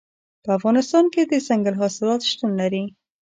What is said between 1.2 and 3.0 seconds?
دځنګل حاصلات شتون لري.